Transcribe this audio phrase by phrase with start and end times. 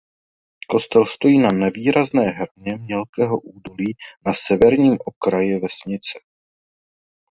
[0.67, 6.19] Kostel stojí na nevýrazné hraně mělkého údolí na severním okraji vesnice.